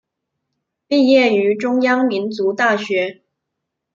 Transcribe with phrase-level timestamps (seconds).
[0.87, 3.21] 毕业于中央民族大学。